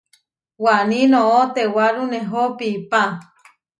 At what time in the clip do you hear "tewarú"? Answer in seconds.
1.53-2.03